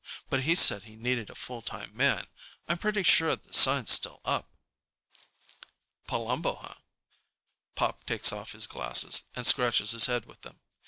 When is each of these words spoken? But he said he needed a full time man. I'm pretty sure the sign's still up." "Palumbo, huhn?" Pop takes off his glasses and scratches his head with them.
But 0.31 0.41
he 0.45 0.55
said 0.55 0.85
he 0.85 0.95
needed 0.95 1.29
a 1.29 1.35
full 1.35 1.61
time 1.61 1.95
man. 1.95 2.25
I'm 2.67 2.79
pretty 2.79 3.03
sure 3.03 3.35
the 3.35 3.53
sign's 3.53 3.91
still 3.91 4.19
up." 4.25 4.49
"Palumbo, 6.07 6.55
huhn?" 6.55 6.77
Pop 7.75 8.03
takes 8.07 8.33
off 8.33 8.53
his 8.53 8.65
glasses 8.65 9.25
and 9.35 9.45
scratches 9.45 9.91
his 9.91 10.07
head 10.07 10.25
with 10.25 10.41
them. 10.41 10.59